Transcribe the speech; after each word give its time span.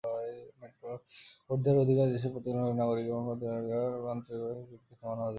Vote 1.45 1.59
দেওয়ার 1.63 1.83
অধিকার 1.83 2.07
দেশের 2.13 2.31
প্রত্যেক 2.33 2.53
নাগরিকের 2.81 3.11
গণতান্ত্রিক 3.11 3.51
অধিকার 3.53 3.89
এবং 3.91 4.09
আন্তর্জাতিকভাবে 4.09 4.63
স্বীকৃত 4.69 4.99
মানবাধিকার। 5.01 5.29